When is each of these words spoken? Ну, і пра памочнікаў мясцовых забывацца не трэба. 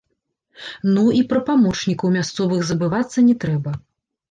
Ну, 0.95 1.03
і 1.19 1.21
пра 1.35 1.39
памочнікаў 1.51 2.13
мясцовых 2.17 2.67
забывацца 2.73 3.27
не 3.29 3.39
трэба. 3.47 3.79